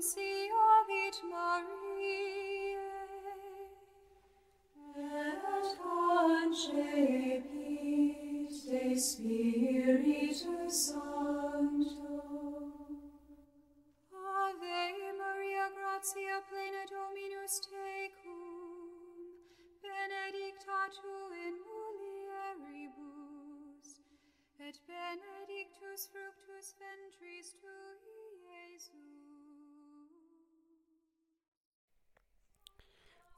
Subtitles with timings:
[0.00, 2.78] Nunciavit Mariae,
[4.96, 6.96] et concepit
[8.48, 12.16] de Spiritus Sancto.
[14.10, 18.40] Ave Maria, gratia plena Dominus tecum,
[19.82, 23.08] benedicta tu in mulieribus,
[24.60, 29.39] et benedictus fructus ventris tui, Iesus.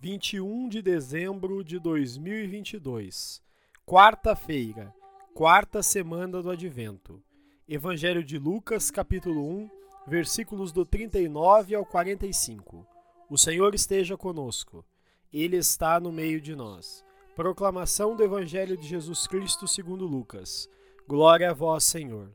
[0.03, 3.41] 21 de dezembro de 2022,
[3.87, 4.93] quarta-feira,
[5.33, 7.23] quarta semana do Advento.
[7.69, 9.71] Evangelho de Lucas, capítulo 1,
[10.09, 12.85] versículos do 39 ao 45.
[13.31, 14.85] O Senhor esteja conosco.
[15.33, 17.05] Ele está no meio de nós.
[17.37, 20.69] Proclamação do Evangelho de Jesus Cristo segundo Lucas.
[21.07, 22.33] Glória a vós, Senhor.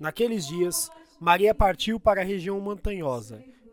[0.00, 0.90] Naqueles dias,
[1.20, 3.40] Maria partiu para a região montanhosa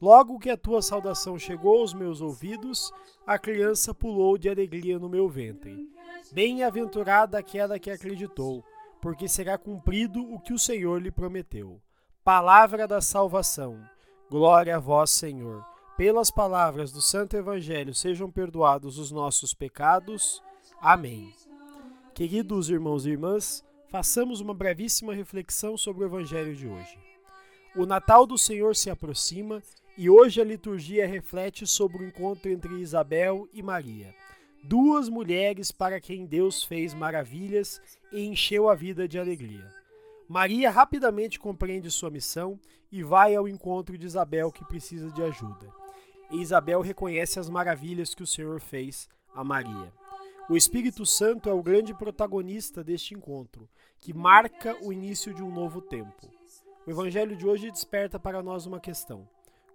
[0.00, 2.90] Logo que a tua saudação chegou aos meus ouvidos,
[3.26, 5.76] a criança pulou de alegria no meu ventre.
[6.32, 8.64] Bem-aventurada aquela que acreditou,
[9.02, 11.80] porque será cumprido o que o Senhor lhe prometeu.
[12.24, 13.78] Palavra da salvação.
[14.30, 15.62] Glória a vós, Senhor.
[15.98, 20.42] Pelas palavras do Santo Evangelho sejam perdoados os nossos pecados.
[20.80, 21.34] Amém.
[22.14, 26.98] Queridos irmãos e irmãs, façamos uma brevíssima reflexão sobre o Evangelho de hoje.
[27.76, 29.62] O Natal do Senhor se aproxima
[30.00, 34.14] e hoje a liturgia reflete sobre o encontro entre Isabel e Maria,
[34.64, 37.78] duas mulheres para quem Deus fez maravilhas
[38.10, 39.70] e encheu a vida de alegria.
[40.26, 42.58] Maria rapidamente compreende sua missão
[42.90, 45.70] e vai ao encontro de Isabel, que precisa de ajuda.
[46.30, 49.92] E Isabel reconhece as maravilhas que o Senhor fez a Maria.
[50.48, 53.68] O Espírito Santo é o grande protagonista deste encontro,
[54.00, 56.26] que marca o início de um novo tempo.
[56.86, 59.28] O Evangelho de hoje desperta para nós uma questão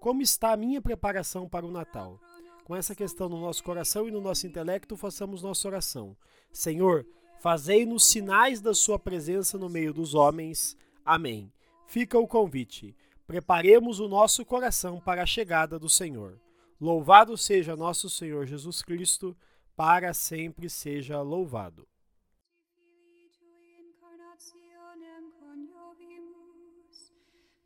[0.06, 2.22] como está a minha preparação para o Natal?
[2.64, 6.16] Com essa questão no nosso coração e no nosso intelecto, façamos nossa oração.
[6.52, 7.08] Senhor,
[7.40, 10.78] fazei-nos sinais da Sua presença no meio dos homens.
[11.04, 11.52] Amém.
[11.88, 12.96] Fica o convite.
[13.26, 16.40] Preparemos o nosso coração para a chegada do Senhor.
[16.80, 19.36] Louvado seja nosso Senhor Jesus Cristo,
[19.76, 21.88] para sempre seja louvado.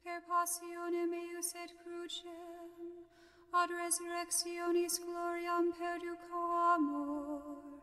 [0.10, 2.70] Per passionem eius et crucem,
[3.62, 7.79] ad resurrectionis gloriam perducamur, per